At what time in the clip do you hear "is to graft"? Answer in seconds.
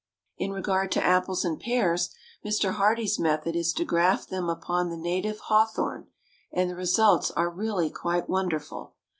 3.55-4.31